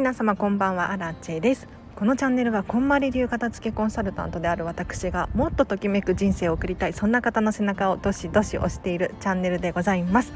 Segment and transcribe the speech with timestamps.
[0.00, 1.68] 皆様こんばんはアラチェです。
[1.94, 10.32] このチャンネルはこんまり流片付けコンサルタントである私がもっとときめく人生を送りたいそんな方の背中をどしどし押しているチャンネルでございます。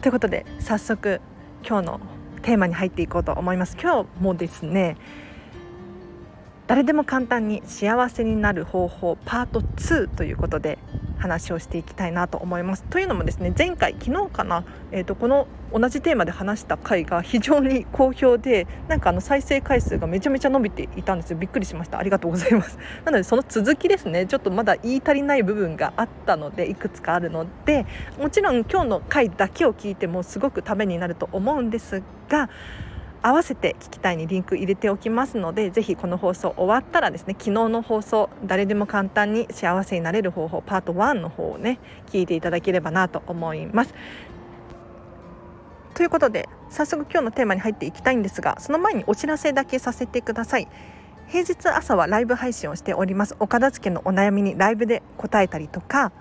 [0.00, 1.20] ということで早速
[1.68, 2.00] 今日の
[2.40, 3.76] テーマに入っていこうと思います。
[3.78, 4.96] 今日もですね
[6.66, 10.78] 誰でも簡単に幸せになる方法パート2ということで
[11.18, 12.82] 話をしていきたいなと思います。
[12.84, 21.38] というのもですね前回昨日かな、えーと、この同じテーマで話した回が非常に好評でなんかあの再生回数がめちゃめちゃ伸びていたんですよ。
[21.38, 21.98] びっくりしました。
[21.98, 22.78] ありがとうございます。
[23.04, 27.86] なのでその続きですねちょっとまだ言い足りない部分があったのでいくつかあるので
[28.18, 32.50] もちろん今日の回だけを聞いてもすごくためになると思うんですが
[33.26, 43.94] 合わせて聞きたいにリンク入れておきますのでぜひこの放送終わったらですね昨日の放送誰でも簡単に幸せになれる方法パート1の方をね聞いていただければなと思います。
[45.94, 50.68] ということで早速今日のテーマに入っていきたいんですがその前にお知らせだけさせてください。
[51.26, 56.12] 平日朝はライブ配信をしておりますお片付けのお悩みにライブで答えたりとか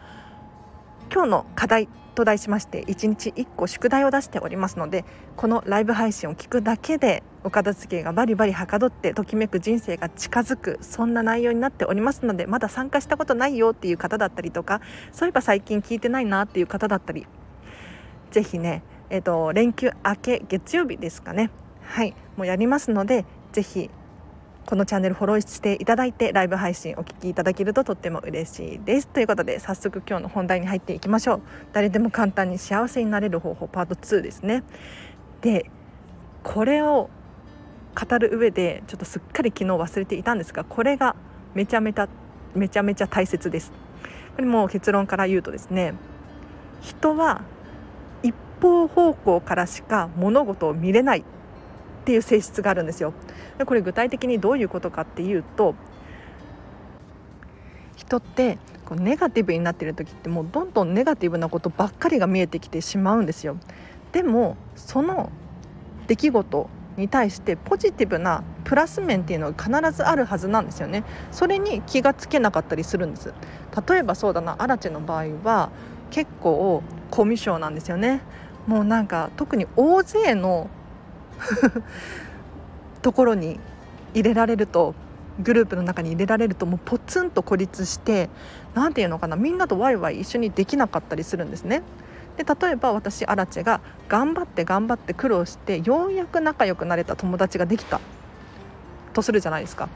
[1.13, 17.27] 今日の課題と題しまして1日1個宿題を出しておりますのでこのライブ配信を聞くだけでお片付けがバリバリはかどってときめく人生が近づくそんな内容になっておりますのでまだ参加したことないよっていう方だったりとかそういえば最近聞いてないなっていう方だったり
[18.31, 21.51] ぜひね、えーと、連休明け月曜日ですかね。
[21.83, 23.89] はいもうやりますのでぜひ
[24.65, 29.07] このチャンネルフォローしていただいてライブ配信お聞きいただけるととっても嬉しいです。
[29.07, 31.41] ということで早速今日の本題に入っていきましょう。
[31.71, 34.63] 誰でも簡単に幸せになれる方法パート2ですね。
[35.41, 35.69] で
[36.43, 37.11] これを
[37.93, 41.15] 語る上でちょっとすっかり昨日忘れていたんですがこれが
[41.53, 42.09] めちゃめちゃ
[42.55, 43.71] めちゃめちゃ大切です。
[44.35, 45.93] これも結論から言うとですね
[46.81, 47.43] 人は
[48.23, 51.23] 一方方向からしか物事を見れない。
[52.05, 53.13] っていう性質があるんですよ。
[53.57, 55.73] でこれ具体的にどういうことかっていうと
[57.95, 63.57] 人ってこうネガティブになってる時ってもうどんどんネガティブなことばっかりが見えてきてしまうんですよ。
[64.11, 65.31] でもその
[66.05, 71.03] 出来事に対してポジティブなプラス面っていうのが必ずあるはずなんですよね。
[71.31, 73.33] それに気がつけなかったりするんです。
[73.89, 75.71] 例えばそうだなアラチェの場合は
[76.11, 78.21] 結構コミュ障なんですよね。
[78.67, 80.69] もうなんか特に大勢の
[83.01, 83.59] ところに
[84.13, 84.95] 入れられると
[85.41, 88.29] グループの中に入れられるともうポツンと孤立して
[88.73, 91.83] 何て言うのかなみんなとワイワイ一緒にできなかったりするんですね。
[92.37, 93.79] で例えば私アラチェが
[94.09, 98.01] 頑張って頑張って苦労してようやく仲良くなれた友達ができた
[99.13, 99.87] とするじゃないですか、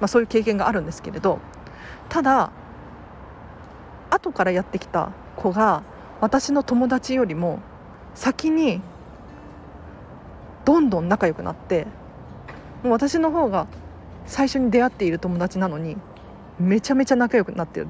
[0.00, 1.40] まあ、そういう経験があるんですけれど
[2.08, 2.52] ただ
[4.10, 5.82] 後からやってきた子が
[6.20, 7.60] 私の友達よりも
[8.14, 8.80] 先に
[10.64, 11.86] どんどん仲良くなって
[12.82, 13.66] もう私の方が
[14.26, 15.96] 最初に出会っている友達なのに
[16.58, 17.88] めちゃめちゃ仲良くなってる。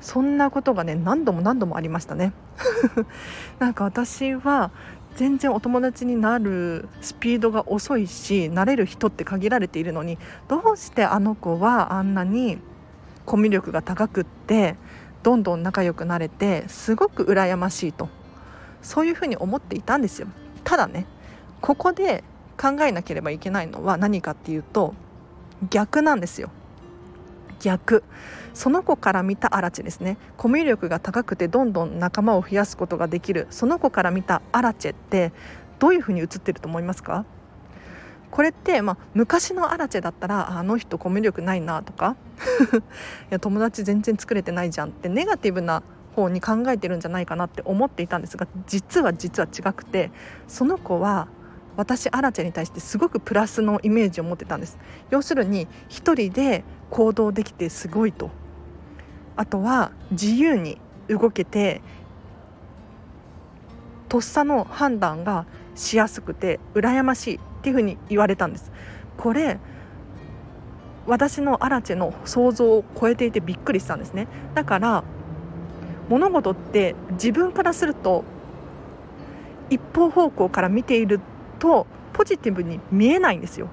[0.00, 2.32] そんなことがね何度も何度もありましたね。
[3.58, 4.70] なんか私は
[5.16, 12.58] 全然お友達になるスピードが遅いしなれる人って限られているのにどうしてあの子はあんなに
[13.24, 14.76] コミュ力が高くって
[15.24, 18.08] どんどん仲良くなれてすごく羨ましいと
[18.80, 20.28] そういうふうに思っていたんですよ。
[20.62, 21.06] ただね
[21.60, 22.24] ここで
[22.60, 24.94] 考えなければいけないのは何かっていうと
[25.70, 26.50] 逆なんですよ。
[27.60, 28.04] 逆。
[28.54, 30.16] その子から見たアラチェですね。
[30.36, 33.46] コミュ力が高くてどんどん仲間を増やすことができる。
[33.50, 35.32] その子から見たアラチェって
[35.78, 37.24] どういうふうに映ってると思いますか？
[38.30, 42.14] これって、まあ、昔のアラチェだったらあの人コミュ力ないなとか
[42.76, 42.80] い
[43.30, 45.82] や友達全然作れてないじゃんってネガティブな
[46.14, 50.10] 方に考えてるんじゃないかなって思っていたんですが実は実は違くて
[50.46, 51.28] その子は
[51.78, 54.76] 私アラチェに対してすごくプラスのイメージを持ってたんです。
[55.10, 58.30] 要するに一人で行動できてすごいと。
[59.36, 61.80] あとは自由に動けて
[64.08, 65.46] とっさの判断が
[65.76, 68.72] しやすくて羨ましいっていうふうに言われたんです。
[69.16, 69.60] これ
[71.06, 74.26] 私のアラチェの想像を超えていてびっくりしたんですね。
[74.56, 75.04] だから
[76.08, 78.24] 物事って自分からすると
[79.70, 81.20] 一方方向から見ている
[81.58, 83.68] とポジティブに見えないんですよ。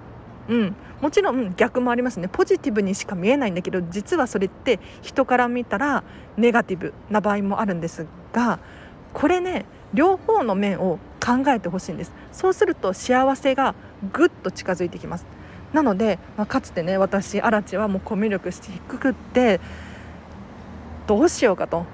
[0.48, 2.28] うん、もちろん逆もありますね。
[2.32, 6.04] ポジティブにしか見えないんだけど実はそれって人から見たら
[6.38, 8.60] ネガティブな場合もあるんですが
[9.14, 12.12] これね両方の面を考えてほしいんです。
[12.32, 13.74] そうすると幸せが
[14.14, 15.26] ぐっと近づいてきます。
[15.74, 19.60] なので、まあ、かつてね私アラチはもうコミュ力低くって
[21.08, 21.86] どうしようかと。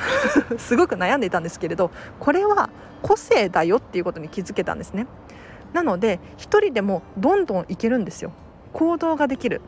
[0.58, 2.70] すごく悩んでいたんですけれどこれは
[3.02, 5.06] 個性だよっていうことに気づけたんですね。
[5.72, 8.32] なので一人でもどんどんいけるんですよ。
[8.72, 9.60] 行動ができる。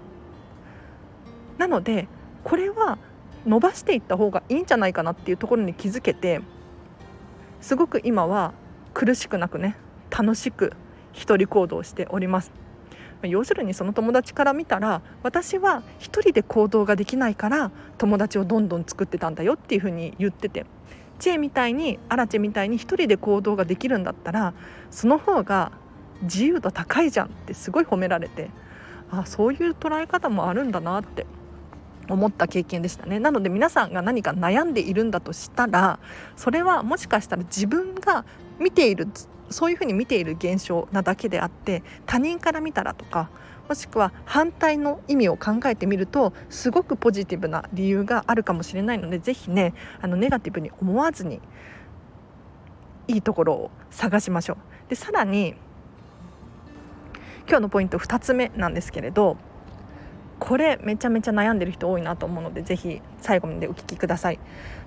[1.58, 2.08] なので
[2.44, 2.99] これは
[3.46, 6.40] 伸ばしていった方がいいんじゃないかなっていうところに気づけて
[7.60, 8.52] すごく今は
[8.94, 9.76] 苦しくなくね
[10.10, 10.72] 楽しく
[11.12, 12.52] 一人行動しております。
[13.22, 20.66] 要するにその友達から見たら私は一人で行動ができないから友達をどんどん作ってたんだよっていうふうに言ってて
[21.20, 24.55] 知恵みたいにアラチェみたいに一人で行動ができるんだったら
[24.90, 25.70] その方が
[26.22, 28.50] 自由度高いじゃんってすごい褒められて
[29.10, 31.26] あそういう捉え方もあるんだなって
[32.08, 35.98] 思った経験でしたねなので皆さんが何か悩んでいるんだとしたら
[36.36, 38.24] それはもしかしたら自分が
[38.58, 39.08] 見ている
[39.50, 43.30] そういうふうに見ている現象なだけであって他人から見たらとか
[43.69, 51.40] もしくは反対の意味を考えてみるとすごくポジティブな理由があるかもしれないので是非ねあのネガティブに思わずに
[53.08, 54.56] いいところを探しましょう。
[54.88, 55.54] でさらに
[57.49, 59.37] 今日のポイント2つ目なんですけれど
[60.39, 64.41] これめちゃめちゃ悩んでる人多いなと思うのでぜひ最後までお聞きください。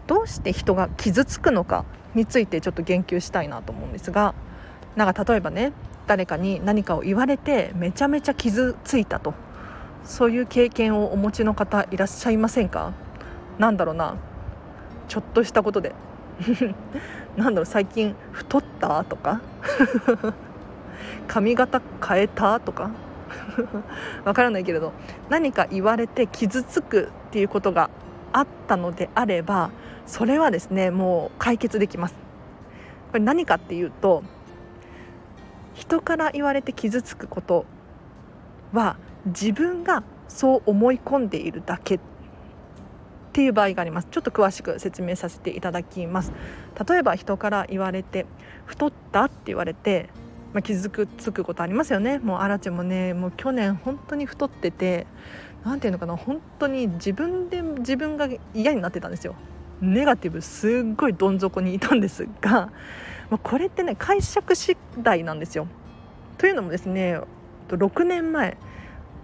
[0.08, 4.36] どうして人が傷つくのかについてちょっと言及したいなと思うんですが
[4.96, 5.74] なんか例えばね
[6.08, 9.34] 誰かに何かを言われてめちゃめちゃ傷ついたと。
[10.04, 12.94] そういう経験をお持ちの方いらっしゃいませんか？
[13.58, 14.18] なんだろうな。
[15.08, 15.96] ちょっとしたことで。
[17.36, 19.04] なんだろう最近太った？
[19.06, 19.42] とか。
[21.28, 22.92] 髪型変えたとか？
[24.24, 24.94] わからないけれど。
[25.30, 27.90] 何か言われて傷つくっていうことが
[28.34, 29.72] あったのであれば
[30.06, 32.16] それはですねもう解決できます。
[33.12, 34.24] これ何かっていうと
[35.74, 37.66] 人から言われて傷つくこと
[38.74, 42.00] は自分がそう思い込んでいるだけっ
[43.34, 44.08] ていう場合があります。
[44.12, 46.32] ちょっと詳しく説明させていただきます。
[46.88, 48.26] 例えば人から言われて
[48.66, 50.10] 太ったって言われて
[50.56, 52.18] まあ、傷つくことありますよね。
[52.18, 55.06] もうアラチェもねもう去年本当に太ってて
[55.66, 59.36] 何ていうのかな本当に自分で自分が嫌になってたんですよ。
[59.82, 62.72] ネガティブすっごいどん底にいたんですが、
[63.30, 65.68] まあ、これってね解釈次第なんですよ。
[66.38, 67.20] というのもですね
[67.68, 68.56] 6年前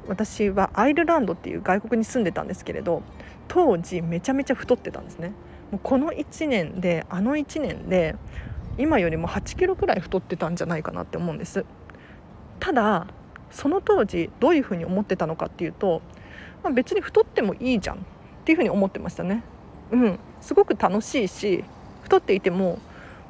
[0.09, 3.03] 私はアイルランドっていう外国に住んでたんですけれど
[3.47, 5.31] 当時めちゃめちゃ太ってたんですね。
[5.71, 8.17] もうこの1年であの1年で
[8.81, 11.65] 今よりも8キロくらい太ってたんじゃないかなって思うんです。
[12.59, 13.07] ただ
[13.51, 16.01] その当時どういうふうに思ってたのかっていうと、
[16.63, 17.99] まあ、別に太ってもいいじゃんっ
[18.45, 19.43] ていうふうに思ってましたね。
[19.91, 20.19] うん。
[20.41, 21.63] すごく楽しいし
[22.03, 22.79] 太っていても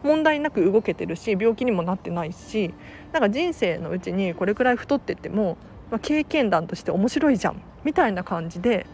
[0.03, 2.73] 問題なく動けてるし病気にもなってないし
[3.11, 5.57] なんか人生のうちにこれくらい太ってても、
[5.91, 8.85] まあ、経験談として面白いじゃんみたいな感じで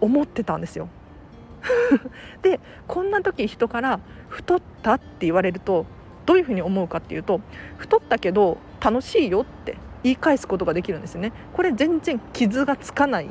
[0.00, 0.88] 思ってたんですよ。
[2.42, 5.86] でこんな時人から「太った?」って言われると
[6.24, 7.40] どういうふうに思うかっていうと
[7.78, 13.30] 「太ったけど楽しいよ」って言い返すことができるんですねこれ全然傷がつかない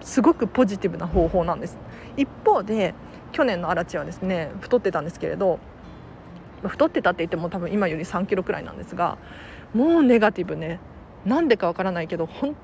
[0.00, 1.78] すごくポジティブな方法なんです
[2.16, 2.94] 一方で
[3.32, 5.58] 去年のアラチはですね太ってたんですけれど
[6.64, 9.18] 太ってたって言っても多分今より3キロくらいなんですが
[9.74, 10.80] もうネガティブね
[11.24, 12.54] なんでかわからないけど本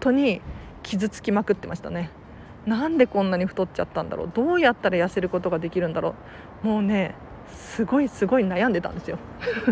[0.00, 0.40] 当に
[0.82, 2.10] 傷つきまくってましたね
[2.70, 4.30] なんでこんなに太っちゃったんだろう？
[4.32, 6.14] どうやったら痩せることができるんだろ
[6.62, 6.66] う？
[6.68, 7.16] もうね
[7.52, 9.18] すごいすごい悩んでたんですよ。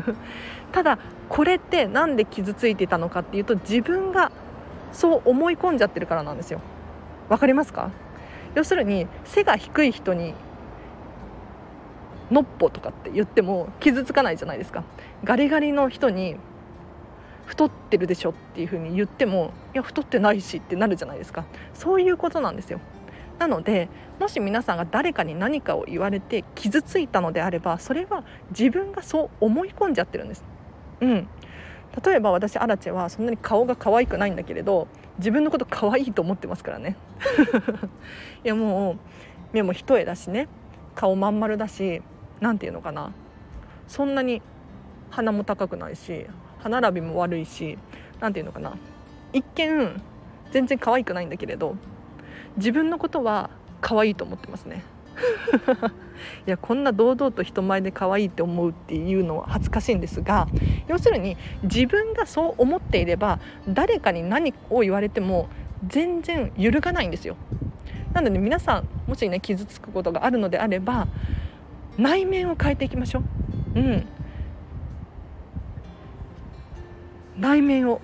[0.73, 4.33] ただこれって何で傷ついてたのかっていうと自分が
[4.93, 6.61] そう思い込んじゃってるからなんですよ。
[7.29, 7.91] わかりますか？
[8.57, 10.35] 要するに背が低い人に
[12.33, 14.83] のっぽとかって言っても傷つかないじゃないですか。
[15.23, 16.37] ガリガリの人に
[17.49, 21.47] 太ってるでしょっていうふうに言ってもいや太ってないしってなるじゃないですか。
[21.73, 22.79] そういうことなんですよ。
[23.39, 23.89] なので
[24.21, 30.45] もし皆さんが誰かに何かを言われて傷ついたのであればそれは自分がそう思い込んじゃってるんです。
[31.01, 31.29] うん。
[32.05, 34.87] 例えば私アラチェはそんなに顔が可愛くないんだけれど
[35.17, 36.97] 自分のこと可愛いと思ってますからね。
[38.45, 38.97] いやもう
[39.55, 40.49] 目も一重だしね。
[40.95, 42.03] 顔まん丸だし
[42.41, 43.13] 何て言うのかな。
[43.87, 44.43] そんなに
[45.09, 46.27] 鼻も高くないし
[46.59, 47.79] 歯並びも悪いし
[48.21, 48.77] 何て言うのかな。
[49.33, 50.03] 一見
[50.51, 51.77] 全然可愛くないんだけれど
[52.57, 53.51] 自分のことは
[53.81, 54.83] 可愛いと思ってますね。
[56.47, 60.47] いやこんな堂々と人前で可愛いって思うっていうのは恥ずかしいんですが
[60.87, 65.49] 要するに自分がそう思っていれば誰かに何を言われても
[65.87, 67.37] 全然揺るがないんですよ。
[68.13, 71.07] なので皆さんもしね傷つくことがあるのであれば
[71.99, 73.21] 内面を変えていきましょ
[73.75, 73.79] う。
[73.79, 74.07] うん。
[77.39, 78.01] 内面を。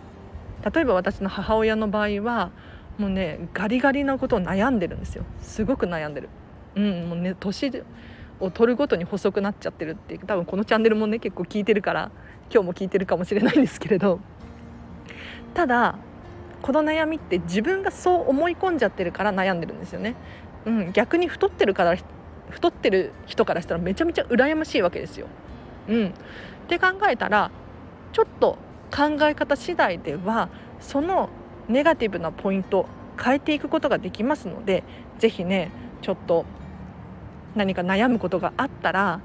[0.74, 2.50] 例えば私の母親の場合は
[2.96, 5.24] もうねガリガリなことを悩んでるんですよ。
[5.40, 6.28] すごく悩んでる、
[6.74, 7.84] うんもうね年
[8.40, 12.10] を取るごとに細くなっちゃってるって多分このチャンネルもね結構聞いてるから
[12.50, 14.20] 今日も聞いてるかもしれないんですけれど。
[15.52, 15.96] ただ
[16.62, 20.16] この悩みって自分がそう思い込んじゃってるから悩んでるんですよね、
[20.64, 21.94] うん、逆に太ってるから
[22.48, 25.26] 太ってる人からしたらめちゃめちゃ羨ましいわけですよ。
[25.88, 26.10] うん、っ
[26.68, 27.50] て考えたら
[28.12, 28.56] ちょっと
[28.94, 30.48] 考え方次第では
[30.78, 31.28] その
[31.68, 32.86] ネガティブなポイント
[33.20, 34.84] 変えていくことができますので
[35.18, 35.72] 是非ね
[36.02, 36.44] ちょっと
[37.56, 39.20] 何か悩むことがあったら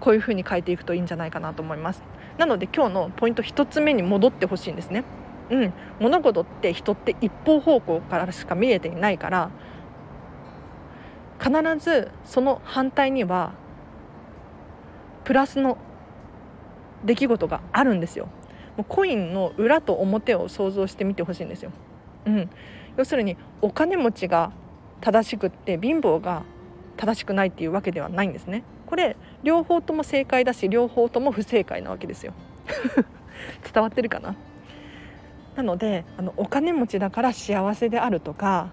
[0.00, 2.02] こういうふうに変えていくといいんじゃないかなと思います。
[2.38, 5.04] なので今日のポイント1つ目に戻ってほしいんですね。
[5.50, 5.72] うん。
[5.98, 9.50] 物事って人って一方方向からしか見えていないから
[11.38, 13.52] 必ずその反対には
[15.24, 15.76] プラスの
[17.04, 18.28] 出来事があるんですよ。
[18.80, 21.72] うコインの裏と表を想像してみてほしいんですよ、
[22.26, 22.50] うん、
[22.96, 24.52] 要するにお金持ちが
[25.00, 26.44] 正しくって貧乏が
[26.96, 28.62] 正しくないっていうわけではないんですね。
[28.86, 32.34] これ両方とも正解だし両方とも不正解なわけですよ。
[33.72, 34.36] 伝わってるかな？
[35.56, 38.70] なのであのお金持ちだから幸せであるとか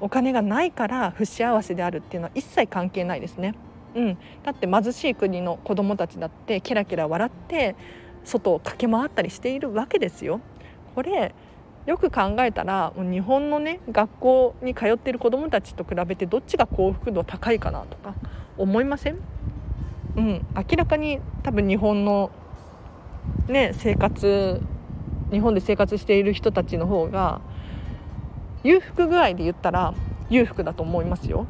[0.00, 3.54] お金がないから不幸せであるっていうのは一切関係ないですね。
[3.94, 7.74] うん、だって貧しい国の子どもたちだってキラキラ笑って
[8.24, 10.40] 外を駆け回ったりしているわけですよ。
[10.94, 11.34] これ
[11.86, 18.14] よく考えたら日本のね学校に通っている子どもたちと比べてどっちが幸福度高いかなとか
[18.58, 19.18] 思いません？
[20.16, 22.30] うん、明らかに多分日本の、
[23.48, 24.60] ね、生活
[25.30, 27.40] 日本で生活している人たちの方が
[28.62, 29.94] 裕福具合で言ったら
[30.28, 31.46] 裕福だと思いますよ。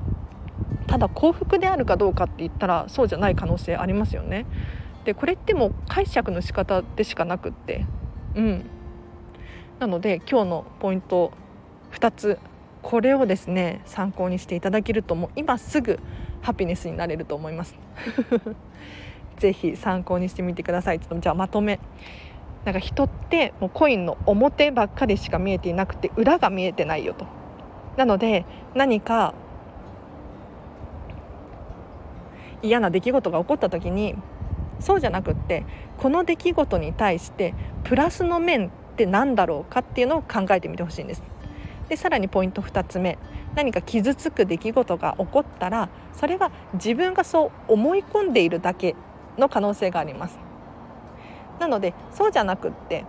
[0.86, 4.46] ただ幸福であるかどうかって言ったらそうじゃない可能性ありますよね。
[5.04, 7.86] でこれってもう解釈の仕方でしかなくって。
[8.34, 8.64] うん。
[9.78, 11.32] なので今日のポイント
[11.92, 12.38] 2つ。
[12.82, 16.00] これをですね参考にしていただけるともう今すぐ
[16.40, 17.76] ハピネスになれると思います。
[19.36, 21.00] ぜひ参考にしてみてください。
[21.00, 21.78] ちょっとじゃあまとめ。
[22.64, 27.26] なんか人ってもうコインの表ばっかりしか見えていなくて裏が見えてないよと。
[27.96, 29.34] なので何か
[32.62, 34.14] 嫌な出来事が起こった時に
[34.80, 35.64] そうじゃなくって
[35.98, 41.22] この出来事に対してプラスの面って何だろうかっていうのを考えてみてほしいんです。
[41.88, 43.18] でさらにポイント2つ目。
[43.54, 48.94] 何か傷つく出来事が起こったらそれは自分がそう思い込んでいるだけ
[49.38, 50.38] の可能性があります。
[51.58, 53.04] なのでそうじゃなくって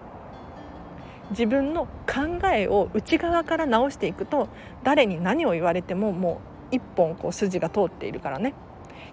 [1.29, 4.49] 自分の考えを内側から直していくと
[4.83, 8.53] 誰に何を言われてももう一本こう筋が通っているからね。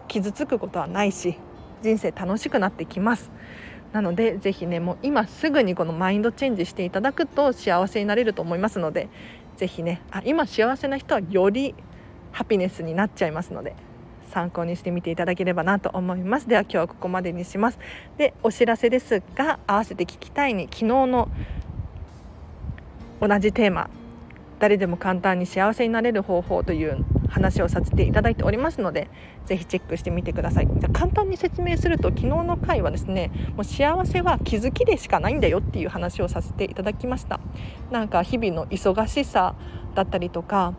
[0.09, 1.38] 傷つくことはないし
[1.83, 3.31] 人生楽しくなってきます。
[3.93, 9.09] なのでぜひねもう今すぐにこのマインドチェンジしていただくと幸せになれると思いますので
[9.57, 11.75] ぜひねあ今幸せな人はより
[12.33, 13.75] ハピネスになっちゃいますので
[14.31, 16.47] 参考にしてみていただければなと思います。
[16.47, 17.79] では今日はここまでにします。
[18.19, 21.29] でお知らせですが合わせて聞きたいに昨日の
[23.21, 23.89] 同じテーマ
[24.59, 29.09] 誰でも簡単に幸せになれる方法という話をさせていただいておりますので
[29.47, 30.69] ぜひチェックしてみてください。
[30.79, 37.41] じゃ簡単に説明すると昨日の回はですねもう幸せは気づきでしかないんだよっていう話をさせていただきました。
[37.91, 39.55] なんか日々の忙しさ
[39.95, 40.75] だったりとか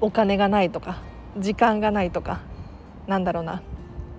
[0.00, 1.02] お金がないとか
[1.38, 2.40] 時間がないとか
[3.06, 3.62] なんだろうな。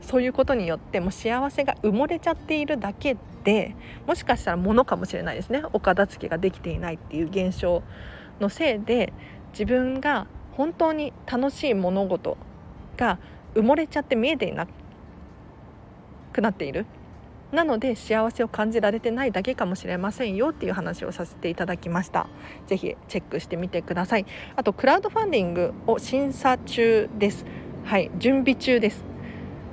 [0.02, 5.64] そういうことによっても幸せが埋もれちゃっているだけでもしかしたら物かもしれないですね。
[5.72, 7.82] お片付けができていないっていう現象
[8.42, 9.14] のせいで
[9.54, 12.38] 自分が本当に楽しい物事
[12.98, 13.20] が
[13.56, 14.68] 埋もれちゃって見えていな
[16.34, 16.86] くなっている。
[17.54, 22.28] なので幸せを感じられてないだけかもしれませんよっていう話をさせていただきました。
[22.66, 24.26] ぜひチェックしてみてください。
[24.58, 27.46] あとクラウドファンディングを審査中です。
[27.86, 29.06] はい準備中です。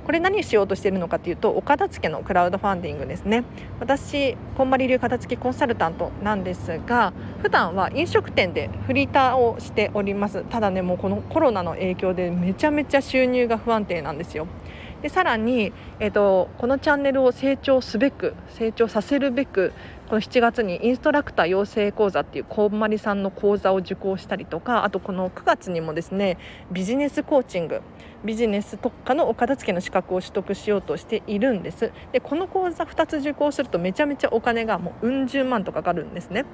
[0.05, 3.45] これ何しようとしているのかというとお片付けのクラウドファンディングですね。
[3.81, 10.45] 私こんまり流片付けコンサルタントなんですが普段は飲食店でフリーターをしております。
[10.45, 14.47] ただねもうこのコロナの影響でめちゃめちゃ収入が不安定なんですよ。
[15.05, 19.75] でさらに、えーと、このチャンネルを成長すべく成長させるべく
[20.09, 26.39] この7月にインストラクター養成講座っていうこんまりさんの講座を受講したりとかあとこの9月にもですね
[26.73, 27.83] ビジネスコーチング
[28.25, 31.93] ビジネス特化のお片付けの資格を取得しようとしているんです。
[32.13, 36.47] でこの講座2つ受講するとめちゃめちゃお金がもううん十万とかかるんですね。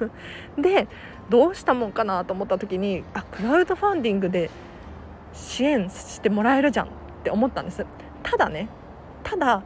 [0.56, 0.88] で
[1.28, 4.48] どうしたもんかなと思った時にあクラウドファンディングで
[5.34, 6.88] 支援してもらえるじゃん
[7.20, 7.86] って思ったんです。
[8.22, 8.68] ただね
[9.22, 9.62] ただ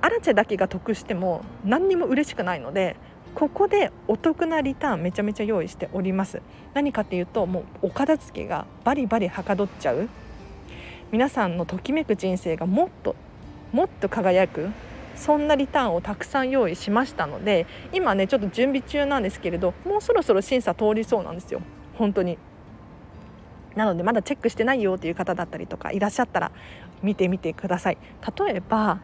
[0.00, 2.96] アラチェだけが得しても何にも嬉しくないので
[3.34, 6.42] ここでお得なリターンめちゃめちゃ用意しております。
[6.74, 10.08] 何かっていうともうお片付けがバリバリはかどっちゃう。
[11.12, 13.14] 皆さんのときめく人生がもっと
[13.72, 14.70] もっと輝く
[15.14, 21.62] そんなリターンをたくさん用意しましたので今ねちょっと準備中なんですけれどもうそろそろ審査通りそうなんですよ。
[21.94, 22.38] 本当に。
[23.76, 26.52] なのでまだチェックしてないよっていう方だったりとかいらっしゃったら
[27.02, 27.98] 見てみてください。
[28.46, 29.00] 例えば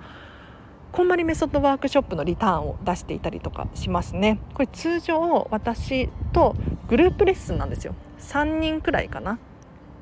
[0.91, 4.41] こんまりメソッドワークショップのリターンを出していたりとかしますね。
[4.55, 6.57] これ通常私と
[6.89, 7.95] グループレッスンなんですよ。
[8.21, 9.39] 3人くらいかな。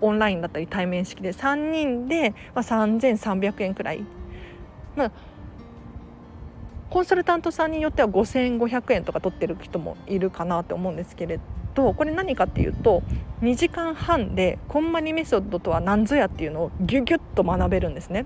[0.01, 1.33] オンラインだったり対面式で。
[1.33, 4.05] 3人で、まあ、3300円くらい、
[4.95, 5.13] まあ、
[6.91, 11.41] コンサルタントさんによっては5500円とか取ってる人もいるかなって思うんですけれ
[11.77, 13.03] どこれ何かっていうと
[13.43, 18.25] 2時間半でこんまりメソッドとは何ぞやっていうのをギュギュッと学べるんですね。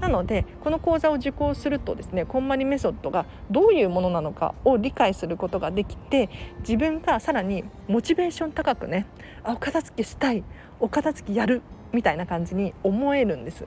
[0.00, 6.30] なのでこの講座を受講するとですねこんまりメソッドがどういうものなのかを理解することができて
[6.60, 9.06] 自分がさらにモチベーション高くね
[9.44, 10.42] あお片付けしたい
[10.78, 11.60] お片付けやる
[11.92, 13.66] みたいな感じに思えるんです。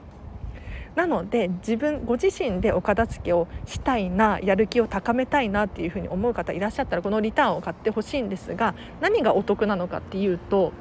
[0.94, 10.72] なので自分ご自身でお片付けをしたいなやる気を高めたいなっていうふうに思う方いらっしゃったらこのリターンを買ってほしいんですが何がお得なのかっていうと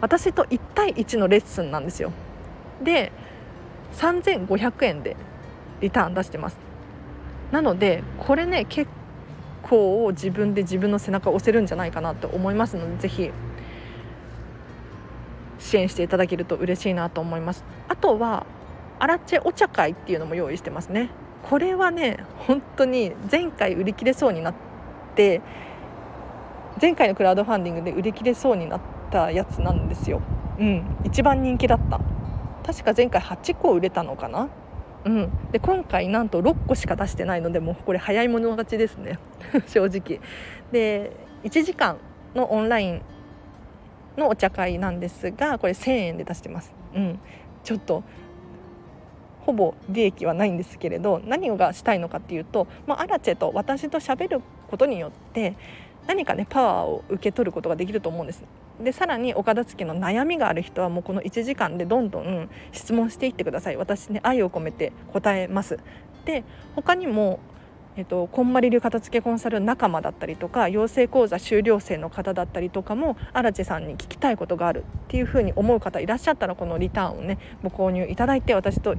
[0.00, 2.12] 私と1対1のレッスンなんですよ。
[2.82, 3.12] で
[3.94, 5.16] 3500円で
[5.80, 6.58] リターン出してます
[7.50, 8.90] なのでこれね結
[9.62, 13.30] 構自分で自分の背中を押せるんじゃないかなと思いますのでぜひ
[15.58, 18.46] 支援していただけると嬉しいなと思いますあとは
[18.98, 21.10] アラチェお茶会っていうのも用意してますね。
[21.48, 24.54] これはね本当に前回売り切れそうになっ
[25.14, 25.40] て
[26.80, 30.20] 前回のクラウドファンディングで売り切れそうになったやつなんですよ。
[30.58, 30.84] うん。
[31.04, 32.00] 一番人気だった。
[32.64, 34.48] 確か前回8個売れたのかな。
[35.04, 39.18] うん、で今回なんと6個しか出してないのでもうこれ早い者勝ちですね。
[39.66, 40.20] 正直。
[40.72, 41.12] で
[41.44, 41.96] 1時間
[42.34, 43.02] のオンライン
[44.16, 47.18] のお茶会なんですがこれ1000円で出してます、うん、
[47.62, 48.02] ちょっと
[49.48, 55.56] ほぼ利益はないんですけれど何がしたいのかっていうと、まあ、アラチェと私と喋ることによって
[56.06, 58.44] 何かねパワーを受け取ることができると思うんです。
[58.78, 63.76] でさらにお片付けの悩みがある人はもうこの1時間でどんどん質問していってください。
[63.78, 65.78] 私ね愛を込めて答えます。
[66.26, 66.44] で
[66.76, 67.40] 他にも
[67.98, 78.94] えっと、こんまり流片付けコンサル仲間だったりとか養成講座修了生の方だったりとかも荒地さんに聞きたいことがあるっていうふうに思う方いらっしゃったらこのリターンをねご購入いただいて私と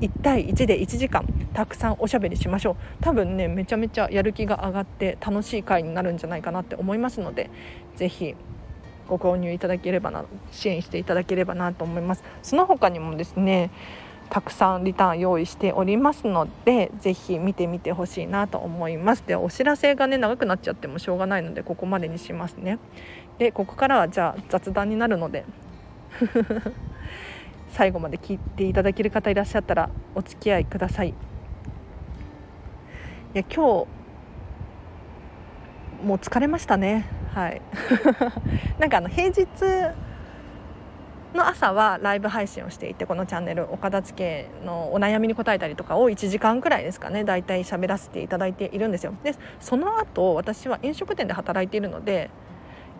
[0.00, 2.76] 1対1で1時間たくさんおしゃべりしましょう。
[3.02, 7.50] 多分ねめちゃめちゃやる気が上がって楽しい回になるんじゃないかなって思いますので
[7.96, 8.34] 是非
[9.08, 12.22] ご購入いただければな支援していただければなと思います。
[12.42, 13.70] その他にもですね
[14.30, 19.24] たくさんリターン用意しておりますのでぜひ見てみてほしいなと思います。
[19.26, 22.78] でお知らせがね長くなっちゃってもしょうがないのでここまでにしますね。
[23.38, 25.44] でここからはじゃあ雑談になるので。
[27.70, 31.10] 最後まで聞いていただける方いらっしゃったらお付き合いください。
[31.10, 31.14] い
[33.34, 33.58] や今日
[36.04, 37.06] もう疲れましたね。
[37.34, 37.60] はい。
[38.78, 39.46] なんかあの平日
[41.34, 49.14] の朝はライブ配信をしていてこのチャンネルお片付けのお悩みに答えたりとかを1時間くらいですかね大体喋らせていただいているんですよ。
[49.22, 52.30] でその後私は飲食店で働いているので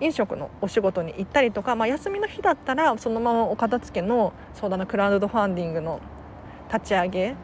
[0.01, 6.01] 飲食のお仕事に行ったりとか、まあ、休みの日だったらそのままお片付けのそうだなクラウドファンディングの
[6.73, 7.35] 立ち上げ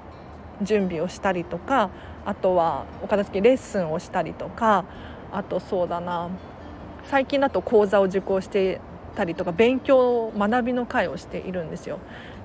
[0.62, 1.90] 準備をしたりとか
[2.24, 4.84] あとはお片付けレッスンをしたりとか
[5.32, 6.30] あとそうだな
[7.04, 8.80] 最近だと講座を受講して
[9.14, 11.98] たりとか勉強学びの会をしているんですよ。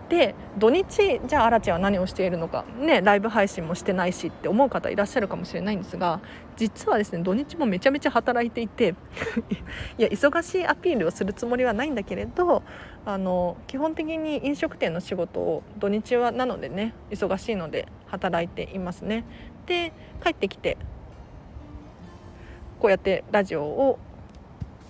[0.10, 6.19] で土日じゃあアラチェは何をしているのかねライブ配信もしてないしって思う方いらっしゃるかもしれないんですが
[6.58, 8.95] 実はですね土日もめちゃめちゃ働いていて
[10.00, 12.63] いや忙しいアピールをするつもりはないんだけれど
[13.06, 19.24] あの基本的に飲食店の仕事を土日はなのでね忙しいので働いていますね。
[19.67, 19.93] で
[20.24, 20.78] 帰ってきて
[22.80, 24.00] こうやってラジオを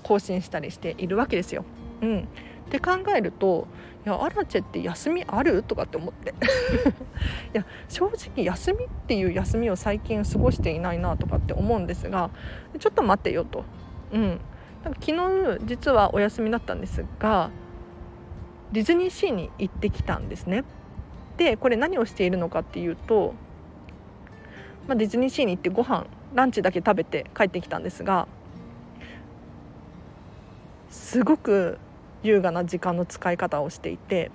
[0.04, 1.66] 更新したりしているわけですよ。
[2.02, 2.24] うん、っ
[2.70, 3.68] て考えると
[4.06, 6.34] 「いやアラチェって休みある?」とかって思って い
[7.54, 12.30] や正直休みっていう休みを最近過ごしていないなとかって思うんですが
[12.78, 13.64] ちょっと待ってよと。
[14.12, 14.40] うん、
[14.84, 15.12] なんか昨
[15.58, 17.52] 日実はお休みだったんですが
[18.72, 20.64] ディズニーシーに行ってきたんですね。
[21.38, 23.34] でこれ何をしているのかっていうと、
[24.88, 28.28] まあ、ディズニーシーに行ってご飯ランチだけ食べて帰ってきたんですが
[30.90, 31.80] すごく
[32.24, 34.32] 優雅な時間の使い方をしていて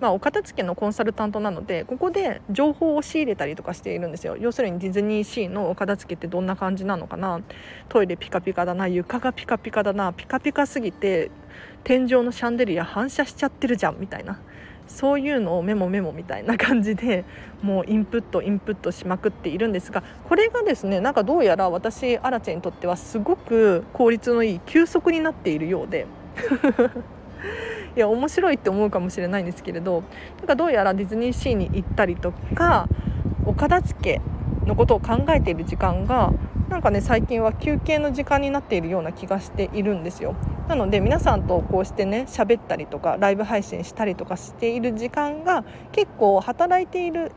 [0.00, 4.36] まあ、お片付けのコンサルタントなのでここで情報を仕入れたりとかしているんですよ。
[4.36, 7.40] 要するにディズニーシーのお片付けってどんな感じなのかな。
[7.88, 11.30] トイレピカピカだな床がピカピカだなピカピカすぎて
[11.82, 14.38] 天井のシャンデリア反射しちゃってるじゃんみたいな。
[14.86, 17.24] そういうのをメモメモみたいな感じで
[17.60, 26.06] もうインプットインプットしまくっているんですがこれがですねなんかどうやら私アラチェにとってはすごく効率のいい休息になっているようで。
[27.96, 30.02] いや面白いって思うかもしれないんですけれど
[30.38, 32.88] なんかどうやらディズニーシーに行ったりとか
[33.46, 34.20] お片付け
[34.66, 36.32] のことを考えている時間が
[36.68, 40.34] なんかね最近は休憩の時間になっているような気がしているんですよ。
[40.68, 47.30] なので皆さんとこうしてね喋ったりとかライブ配信したりとかしている時間が結構働いている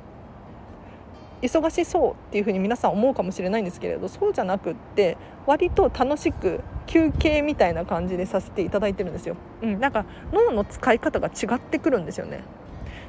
[1.42, 9.36] 忙しそうっていうふうに皆さん思うかもしれないんですけれどそうじゃなくって割と楽しく休憩みたいな感じでさせていただいてるんですよ。
[9.62, 12.44] うん、なんか脳の使い方が違ってくるんですよね。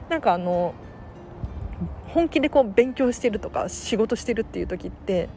[0.08, 0.74] なんかあの
[2.08, 5.28] 本気でこう勉強してるとか仕事してるっていう時って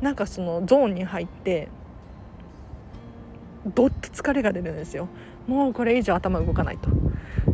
[0.00, 1.68] なんかそのゾーンに入って
[3.66, 5.08] どっと疲れが出るんですよ
[5.46, 6.88] もうこれ以上頭動かないと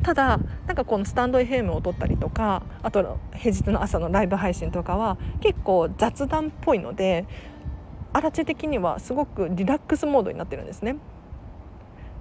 [0.03, 7.27] ただなんかこのスタンド FM を撮ったりとかあと平日の朝のライブ配信とかは結構雑談っぽいので
[8.13, 10.97] アラチェ的にはすごくリラックスモードになってるんですね。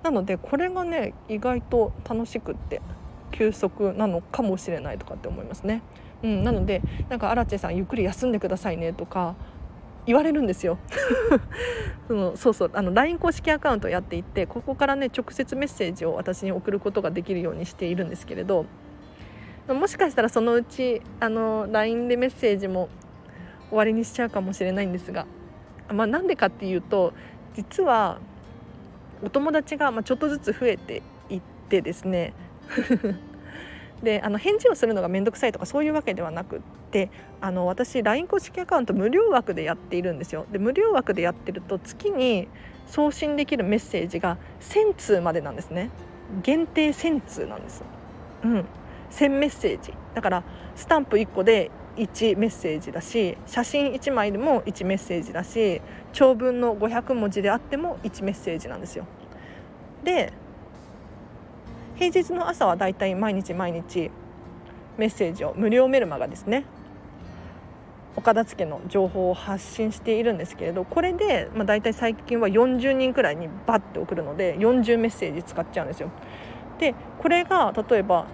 [0.03, 2.81] なのでこれがね意外と楽しくって
[3.31, 5.81] 休息なのかもしれないとかって思いますね、
[6.23, 9.35] うん、なのでなんかアラチェさんゆっくり休んでくださいねとか
[10.05, 10.77] 言われるんですよ。
[12.07, 18.65] そのそうそうあの LINE 公式アカウントをやっていてここからね直接メッセージを私に送ることができるようにしているんですけれど
[19.67, 22.87] もしかしたらそのうちあの LINE でメッセージも
[23.67, 25.27] 終わりにしちゃうかもしれないんですが、
[25.93, 27.13] まあ、なんでかっていうと
[27.55, 28.19] 実は
[29.23, 32.33] お友達がまちょっとずつ増えていってですね。
[34.03, 36.59] であの返事をするのが面倒くさいとかそういうわけではなくっ
[36.91, 37.09] て
[37.41, 40.45] あの私 LINE 公式アカウント無料枠でやっているんですよ。
[40.51, 42.47] で無料枠でやってると月に
[42.85, 45.89] 送信できるメッセージが1000通までなんですね。
[46.43, 47.83] 限定1000通なんです。
[48.43, 48.65] うん。
[49.09, 49.93] 1000メッセージ。
[50.13, 50.43] だから
[50.75, 55.81] スタンプ1個で1メッセージだし写真1枚でも1メッセージだし
[56.13, 59.05] 長文の500文字であっても1メッセージなんですよ
[60.03, 60.31] で
[61.95, 64.11] 平日の朝はだいたい毎日毎日
[64.97, 66.65] メッセージを無料メルマガですね
[68.15, 76.09] お片付の情報を発信しているんですけれどこれで、まあ、大体最近は40人くらいにバッて送るので40メッセージ使っちゃうんですよ。
[76.79, 78.25] でこれが例えば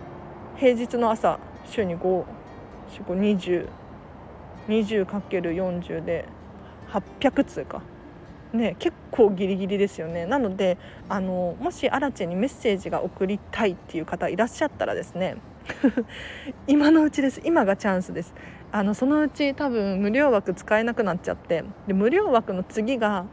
[0.55, 2.25] 平日の朝週に5
[3.01, 3.67] 20
[4.67, 6.25] 20×40 で
[6.91, 7.81] 800通か。
[8.53, 10.27] ね、結構ギリギリですよね。
[10.27, 10.77] なので
[11.09, 15.37] あのもしアラチェにメッセージが送りたいっていう方いらっしゃったらですね
[16.67, 17.41] 今のうちです。
[17.43, 18.35] 今がチャンスです。
[18.71, 23.25] あのそのうち多分無料枠使えなくなっちゃってで無料枠の次が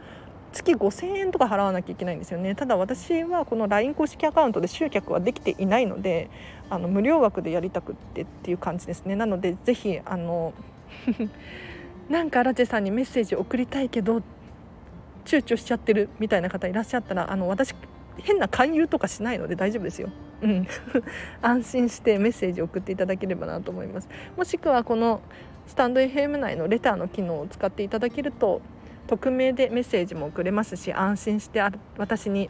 [0.51, 2.55] 月5000円とか払わなきゃいけないんですよね。
[2.55, 6.29] ただ私はこの LINE 公式アカウントで集客はできていないので
[6.71, 9.15] あの無料枠でやりたくってっていう感じですね。
[9.17, 10.53] なのでぜひあの
[12.09, 14.21] なんかアラチェさんにメッセージ送りたいけど
[15.25, 17.75] 躊躇しちゃってるみたいな方いらっしゃったらあの私
[18.17, 20.09] 変な勧誘とかしないので大丈夫ですよ。
[20.41, 20.67] うん、
[21.43, 24.07] 安心してメッセージを送っていただければなと思います。
[24.37, 25.21] もしくはこの
[25.67, 28.61] スタンド FM 内のレターの機能を使っていただけると
[29.07, 31.61] 匿名でメッセージも送れますし安心して
[31.97, 32.49] 私に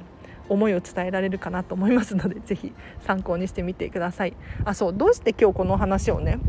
[0.52, 4.34] 思いを伝えられるかなと思いますので ぜひ参考にしてみてください。
[4.66, 6.40] あそうどうして今日この話をね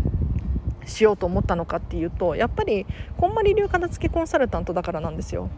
[0.84, 2.84] しようと思ったのかっていうとやっぱり
[3.16, 5.48] こんまり流片付けコンサルタントだからなんですよ。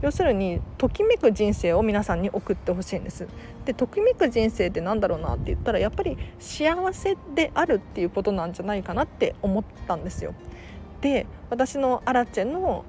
[0.00, 3.26] 要するにときめく人生を皆さんに送ってほしいんです。
[3.66, 10.34] でときめく人生って何だろうなって言ったらやっぱり幸せであるっていうことなんじゃないかなって思ったんですよ。
[11.00, 12.84] で私のアラチェの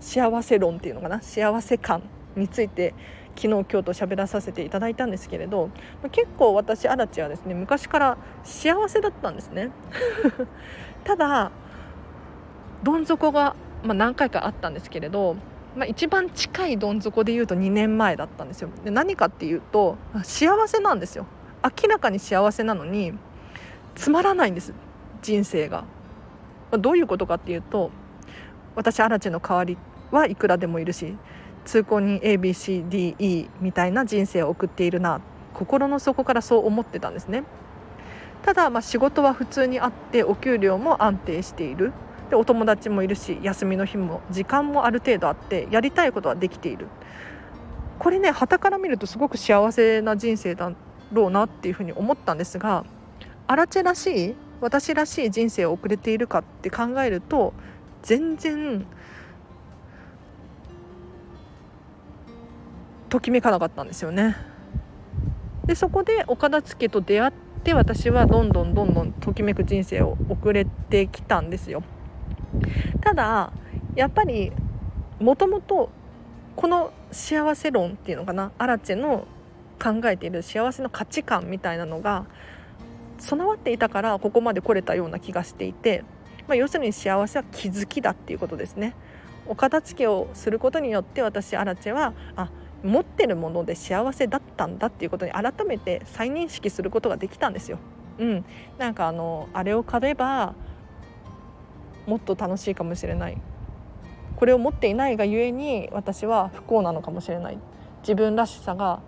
[0.00, 2.02] 幸せ論っていうのかな幸せ感
[2.36, 2.94] について
[3.36, 5.70] 昨日今日と喋らさせていただいたんですけれど
[6.12, 9.70] 結構私アラチェはですね昔から幸せだったんですね。
[11.04, 11.50] ただ
[12.82, 15.36] どん底が、まあ、何回かあったんですけれど
[15.76, 18.68] まあ、一番近いどん底で言うと2年前だったんですよ。
[18.84, 21.26] で何かっていうと幸せなんですよ。
[21.64, 23.12] 明らかに幸せなのに
[23.94, 24.74] つまらないんです
[25.22, 25.86] 人生が、ま
[26.72, 27.90] あ、どういうことかっていうと
[28.74, 29.78] 私アラチェの代わり
[30.10, 31.16] はいくらでもいるし
[31.64, 35.20] 通行人 ABCDE みたいな人生を送っているな
[35.52, 37.44] 心の底からそう思ってたんですね。
[38.42, 41.92] ただまあ仕事は普通にあってお給料も安定している。
[42.30, 46.88] でお友達もいるし休みの日も時間もある程度あってやりたいことはできている。
[47.98, 50.72] これね傍から見るとすごく幸せな人生だ
[51.12, 52.84] ろうなっていうふうに思ったんですが
[53.46, 57.52] アラチェらしい私らしい人生を送れているかって考えると
[58.02, 58.86] 全然
[63.14, 64.34] ときめかなかったんですよね。
[65.66, 71.84] でそこで岡田付と出会って私はどんどんどんどんときめく人生を送れてきたんですよ。
[73.02, 73.52] ただ
[73.94, 74.50] やっぱり
[75.20, 75.90] もともと
[76.56, 79.28] この幸せ論っていうのかなアラチェの
[79.80, 82.26] 考えている幸せの価値観みたいなのが
[83.20, 86.02] 備わっていたからここまで来れたような気がしていて、
[86.48, 88.96] まあ、要するに幸せは気づきだっていうことですね。
[89.46, 92.50] お片付けをすることによって私アラチェはあ
[92.84, 97.78] 持ってるもので幸せだったんだっていうことに改めて再認識することができたんですよ。
[98.18, 98.44] うん、
[98.78, 100.54] なんかあのあれを買えば
[102.06, 103.38] もっと楽しいかもしれない。
[104.36, 107.58] これを持っていないがゆえに私は不幸なのかもしれない。
[108.02, 109.00] 自分らしさが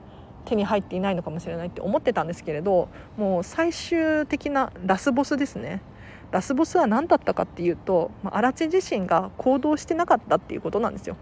[0.46, 5.82] 手に入っていないのかもしれないって思ってたんですけれどもう最終的なラスボスですね。
[6.30, 11.16] ラスボスは何だったかっていうと荒地自身が行動してなかったっていうことなんですよ。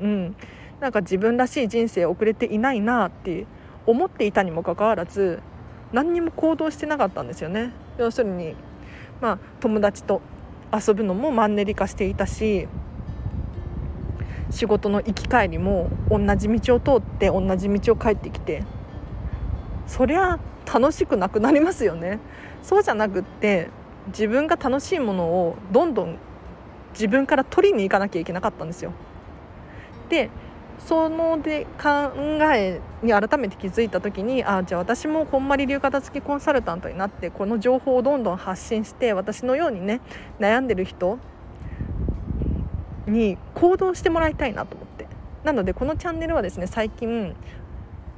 [0.00, 0.36] うん、
[0.80, 3.46] なんか自分らしい人生を送れていないなって
[3.86, 5.40] 思っていたにもかかわらず
[5.92, 7.72] 何にも行動してなかったんですよね。
[7.98, 8.54] 要するに、
[9.20, 10.20] まあ、友達と
[10.72, 12.68] 遊ぶのもマンネリ化していたし
[14.50, 18.64] 仕事の行き帰りも同じ道を通って同じ道を帰ってきて
[19.86, 22.18] そりゃ楽しくなくなりますよね
[22.62, 23.68] そうじゃなくって
[24.08, 26.18] 自分が楽しいものをどんどん
[26.92, 28.92] 自分から取りに行かなきゃいけなかったんですよ
[30.08, 30.30] で
[30.78, 32.12] そので考
[32.54, 40.00] えに改めて気づいた時にあじゃあ私もこんまり流片付きコンサルタントになってこの情報をどんどん発信して私のようにね
[40.38, 41.18] 悩んでる人
[43.06, 45.06] に行動してもらいたいなと思って。
[45.44, 47.34] なのでこのチャンネルはですね最近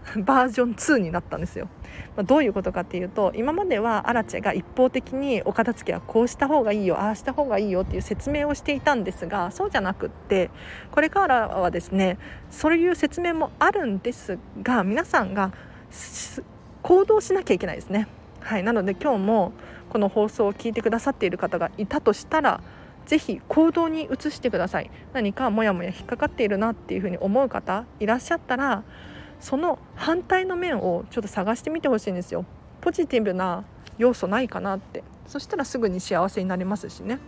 [0.25, 1.69] バージョン2になったんですよ、
[2.17, 10.51] まあ、どういうことかっていうと今まではアラチェが一方的にお片付けはこうした方がいいよああした方がいいよっていう説明をしていたんですがそうじゃなくって
[10.91, 12.19] これからはですね
[12.51, 15.53] そういう説明もあるんですが皆さんが
[16.83, 18.09] 行動しなきゃいけないですね。
[18.41, 19.53] はいなので今日も
[19.91, 22.63] この放送を聞いてくださっている方がいたとしたら
[23.07, 24.91] ぜひ行動に移してください。
[25.13, 28.85] 何かモヤモヤ引っかかっているなっていうふうに思う方いらっしゃったら
[29.41, 32.45] その反対の面をちょっと探してみてほしいんですよ。
[32.81, 33.65] ポジティブな
[33.99, 35.03] 要素ないかなって。
[35.27, 37.19] そしたらすぐに幸せになれますしね。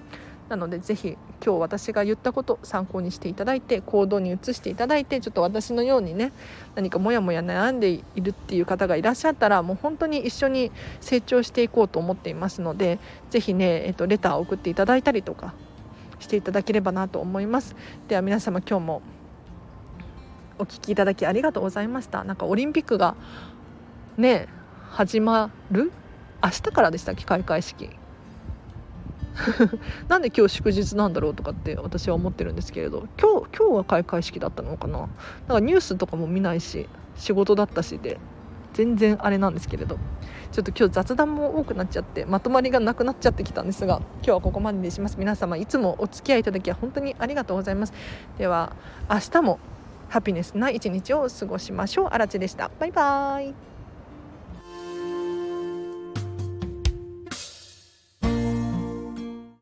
[0.48, 6.32] なのでぜひ今日私が言ったこと参考にしていただいて行動に移していただいてちょっと私のようにね
[6.74, 10.70] 何かモヤモヤ悩んでいるっていう方がいらっしゃったらもう本当に一緒に
[11.00, 12.98] 成長していこうと思っていますので
[13.30, 15.54] ぜひね、えっと、レターを送っていただいたりとか
[16.18, 17.74] していただければなと思います。
[18.08, 19.02] では皆様今日も
[20.58, 22.24] お聞きいただきありがとうございました。
[22.24, 23.16] なんかオリンピックが
[24.16, 24.48] ね
[24.90, 25.92] 始まる？
[26.42, 27.24] 明日からでしたっけ？
[27.24, 27.90] 開会式。
[30.08, 33.08] なんで今日祝日なんだろうとかって私は思ってるんですけれど。
[33.20, 34.98] 今日今日は開会式だったのかな？
[34.98, 38.18] なんかニュースとかも見ないし仕事だったしで
[38.74, 39.98] 全然あれなんですけれど。
[40.52, 45.16] ちょっと今日雑談も多くなっちゃってまとまりがなくなっちゃってきたんですが今日はここまでにします。
[45.18, 47.94] 皆様いつもお付き合いいただき本当にありがとうございます。
[48.36, 48.76] では
[49.10, 49.58] 明日も
[50.12, 52.08] ハピネスな一日を過ごしましょう。
[52.08, 52.70] あらちでした。
[52.78, 53.71] バイバーイ。